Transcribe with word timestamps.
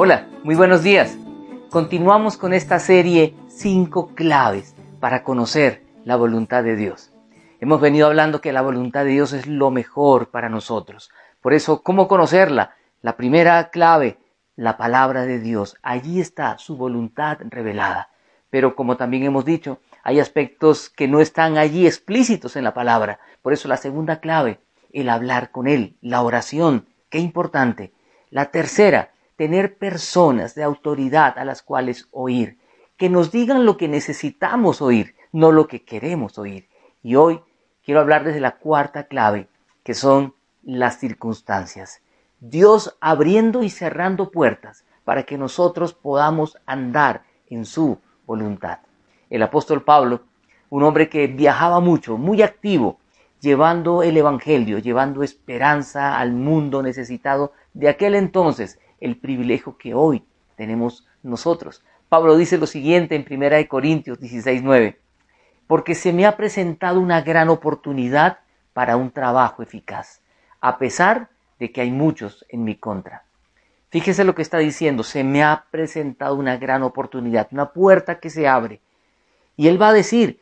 Hola, 0.00 0.28
muy 0.44 0.54
buenos 0.54 0.84
días. 0.84 1.18
Continuamos 1.70 2.36
con 2.36 2.52
esta 2.52 2.78
serie 2.78 3.34
5 3.48 4.14
claves 4.14 4.76
para 5.00 5.24
conocer 5.24 5.82
la 6.04 6.14
voluntad 6.14 6.62
de 6.62 6.76
Dios. 6.76 7.10
Hemos 7.58 7.80
venido 7.80 8.06
hablando 8.06 8.40
que 8.40 8.52
la 8.52 8.62
voluntad 8.62 9.04
de 9.04 9.10
Dios 9.10 9.32
es 9.32 9.48
lo 9.48 9.72
mejor 9.72 10.30
para 10.30 10.48
nosotros. 10.48 11.10
Por 11.40 11.52
eso, 11.52 11.82
¿cómo 11.82 12.06
conocerla? 12.06 12.76
La 13.02 13.16
primera 13.16 13.70
clave, 13.70 14.18
la 14.54 14.76
palabra 14.76 15.26
de 15.26 15.40
Dios. 15.40 15.76
Allí 15.82 16.20
está 16.20 16.58
su 16.58 16.76
voluntad 16.76 17.38
revelada. 17.50 18.10
Pero 18.50 18.76
como 18.76 18.96
también 18.96 19.24
hemos 19.24 19.44
dicho, 19.44 19.80
hay 20.04 20.20
aspectos 20.20 20.90
que 20.90 21.08
no 21.08 21.20
están 21.20 21.58
allí 21.58 21.88
explícitos 21.88 22.54
en 22.54 22.62
la 22.62 22.72
palabra. 22.72 23.18
Por 23.42 23.52
eso 23.52 23.66
la 23.66 23.76
segunda 23.76 24.20
clave, 24.20 24.60
el 24.92 25.08
hablar 25.08 25.50
con 25.50 25.66
Él, 25.66 25.96
la 26.00 26.22
oración. 26.22 26.86
Qué 27.10 27.18
importante. 27.18 27.90
La 28.30 28.52
tercera, 28.52 29.10
tener 29.38 29.78
personas 29.78 30.56
de 30.56 30.64
autoridad 30.64 31.38
a 31.38 31.44
las 31.44 31.62
cuales 31.62 32.08
oír, 32.10 32.58
que 32.96 33.08
nos 33.08 33.30
digan 33.30 33.64
lo 33.64 33.76
que 33.76 33.86
necesitamos 33.86 34.82
oír, 34.82 35.14
no 35.30 35.52
lo 35.52 35.68
que 35.68 35.84
queremos 35.84 36.38
oír. 36.38 36.68
Y 37.04 37.14
hoy 37.14 37.40
quiero 37.84 38.00
hablar 38.00 38.24
desde 38.24 38.40
la 38.40 38.56
cuarta 38.56 39.04
clave, 39.04 39.48
que 39.84 39.94
son 39.94 40.34
las 40.64 40.98
circunstancias. 40.98 42.02
Dios 42.40 42.98
abriendo 43.00 43.62
y 43.62 43.70
cerrando 43.70 44.32
puertas 44.32 44.84
para 45.04 45.22
que 45.22 45.38
nosotros 45.38 45.94
podamos 45.94 46.58
andar 46.66 47.22
en 47.48 47.64
su 47.64 48.00
voluntad. 48.26 48.80
El 49.30 49.44
apóstol 49.44 49.84
Pablo, 49.84 50.22
un 50.68 50.82
hombre 50.82 51.08
que 51.08 51.28
viajaba 51.28 51.78
mucho, 51.78 52.18
muy 52.18 52.42
activo, 52.42 52.98
llevando 53.38 54.02
el 54.02 54.16
Evangelio, 54.16 54.78
llevando 54.78 55.22
esperanza 55.22 56.18
al 56.18 56.32
mundo 56.32 56.82
necesitado 56.82 57.52
de 57.72 57.88
aquel 57.88 58.16
entonces, 58.16 58.80
el 59.00 59.16
privilegio 59.16 59.76
que 59.76 59.94
hoy 59.94 60.24
tenemos 60.56 61.06
nosotros. 61.22 61.82
Pablo 62.08 62.36
dice 62.36 62.58
lo 62.58 62.66
siguiente 62.66 63.14
en 63.14 63.24
1 63.24 63.68
Corintios 63.68 64.18
16:9, 64.20 64.96
porque 65.66 65.94
se 65.94 66.12
me 66.12 66.26
ha 66.26 66.36
presentado 66.36 67.00
una 67.00 67.20
gran 67.20 67.48
oportunidad 67.48 68.38
para 68.72 68.96
un 68.96 69.10
trabajo 69.10 69.62
eficaz, 69.62 70.22
a 70.60 70.78
pesar 70.78 71.28
de 71.58 71.72
que 71.72 71.80
hay 71.80 71.90
muchos 71.90 72.44
en 72.48 72.64
mi 72.64 72.76
contra. 72.76 73.24
Fíjese 73.90 74.24
lo 74.24 74.34
que 74.34 74.42
está 74.42 74.58
diciendo, 74.58 75.02
se 75.02 75.24
me 75.24 75.42
ha 75.42 75.64
presentado 75.70 76.34
una 76.34 76.56
gran 76.58 76.82
oportunidad, 76.82 77.48
una 77.52 77.72
puerta 77.72 78.20
que 78.20 78.30
se 78.30 78.46
abre. 78.46 78.80
Y 79.56 79.68
él 79.68 79.80
va 79.80 79.88
a 79.88 79.94
decir, 79.94 80.40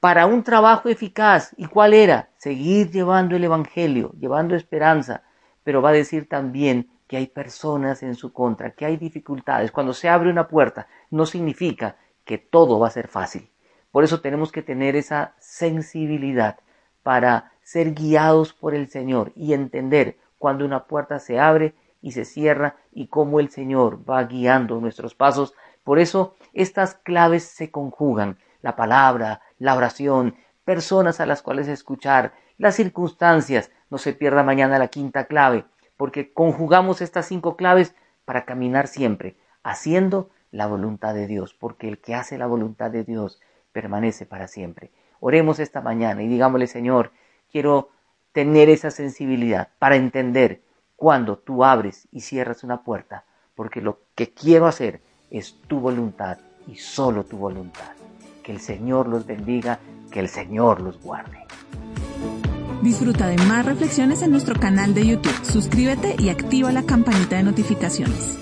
para 0.00 0.26
un 0.26 0.42
trabajo 0.42 0.88
eficaz, 0.88 1.54
¿y 1.56 1.66
cuál 1.66 1.92
era? 1.94 2.30
Seguir 2.36 2.90
llevando 2.90 3.36
el 3.36 3.44
Evangelio, 3.44 4.12
llevando 4.18 4.54
esperanza, 4.54 5.22
pero 5.64 5.82
va 5.82 5.90
a 5.90 5.92
decir 5.92 6.28
también 6.28 6.88
que 7.12 7.18
hay 7.18 7.26
personas 7.26 8.02
en 8.02 8.14
su 8.14 8.32
contra, 8.32 8.70
que 8.70 8.86
hay 8.86 8.96
dificultades. 8.96 9.70
Cuando 9.70 9.92
se 9.92 10.08
abre 10.08 10.30
una 10.30 10.48
puerta, 10.48 10.86
no 11.10 11.26
significa 11.26 11.98
que 12.24 12.38
todo 12.38 12.78
va 12.78 12.86
a 12.86 12.90
ser 12.90 13.06
fácil. 13.06 13.50
Por 13.90 14.02
eso 14.02 14.22
tenemos 14.22 14.50
que 14.50 14.62
tener 14.62 14.96
esa 14.96 15.34
sensibilidad 15.38 16.60
para 17.02 17.52
ser 17.60 17.92
guiados 17.92 18.54
por 18.54 18.74
el 18.74 18.88
Señor 18.88 19.30
y 19.36 19.52
entender 19.52 20.16
cuando 20.38 20.64
una 20.64 20.86
puerta 20.86 21.18
se 21.18 21.38
abre 21.38 21.74
y 22.00 22.12
se 22.12 22.24
cierra 22.24 22.76
y 22.92 23.08
cómo 23.08 23.40
el 23.40 23.50
Señor 23.50 24.08
va 24.08 24.24
guiando 24.24 24.80
nuestros 24.80 25.14
pasos. 25.14 25.52
Por 25.84 25.98
eso 25.98 26.34
estas 26.54 26.94
claves 26.94 27.44
se 27.44 27.70
conjugan, 27.70 28.38
la 28.62 28.74
palabra, 28.74 29.42
la 29.58 29.76
oración, 29.76 30.36
personas 30.64 31.20
a 31.20 31.26
las 31.26 31.42
cuales 31.42 31.68
escuchar, 31.68 32.32
las 32.56 32.74
circunstancias. 32.74 33.70
No 33.90 33.98
se 33.98 34.14
pierda 34.14 34.42
mañana 34.42 34.78
la 34.78 34.88
quinta 34.88 35.26
clave, 35.26 35.66
porque 36.02 36.32
conjugamos 36.32 37.00
estas 37.00 37.26
cinco 37.26 37.56
claves 37.56 37.94
para 38.24 38.44
caminar 38.44 38.88
siempre, 38.88 39.36
haciendo 39.62 40.30
la 40.50 40.66
voluntad 40.66 41.14
de 41.14 41.28
Dios, 41.28 41.54
porque 41.54 41.88
el 41.88 41.98
que 41.98 42.16
hace 42.16 42.38
la 42.38 42.48
voluntad 42.48 42.90
de 42.90 43.04
Dios 43.04 43.40
permanece 43.70 44.26
para 44.26 44.48
siempre. 44.48 44.90
Oremos 45.20 45.60
esta 45.60 45.80
mañana 45.80 46.24
y 46.24 46.26
digámosle, 46.26 46.66
Señor, 46.66 47.12
quiero 47.52 47.90
tener 48.32 48.68
esa 48.68 48.90
sensibilidad 48.90 49.68
para 49.78 49.94
entender 49.94 50.62
cuando 50.96 51.38
tú 51.38 51.62
abres 51.62 52.08
y 52.10 52.22
cierras 52.22 52.64
una 52.64 52.82
puerta, 52.82 53.24
porque 53.54 53.80
lo 53.80 54.00
que 54.16 54.34
quiero 54.34 54.66
hacer 54.66 55.02
es 55.30 55.54
tu 55.68 55.78
voluntad 55.78 56.38
y 56.66 56.74
solo 56.78 57.22
tu 57.22 57.36
voluntad. 57.36 57.92
Que 58.42 58.50
el 58.50 58.58
Señor 58.58 59.06
los 59.06 59.24
bendiga, 59.24 59.78
que 60.10 60.18
el 60.18 60.28
Señor 60.28 60.80
los 60.80 61.00
guarde. 61.00 61.46
Disfruta 62.82 63.28
de 63.28 63.36
más 63.36 63.64
reflexiones 63.64 64.22
en 64.22 64.32
nuestro 64.32 64.58
canal 64.58 64.92
de 64.92 65.06
YouTube. 65.06 65.44
Suscríbete 65.44 66.16
y 66.18 66.30
activa 66.30 66.72
la 66.72 66.82
campanita 66.82 67.36
de 67.36 67.44
notificaciones. 67.44 68.38